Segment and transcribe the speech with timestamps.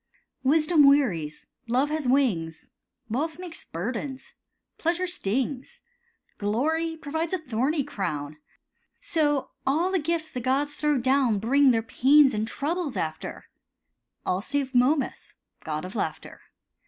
[0.41, 2.65] Wisdom wearies, Love has wings—
[3.07, 4.33] Wealth makes burdens,
[4.79, 5.79] Pleasure stings,
[6.39, 8.37] Glory proves a thorny crown—
[8.99, 13.47] So all gifts the gods throw down Bring their pains and troubles after;
[14.25, 16.41] All save Momus, god of laughter.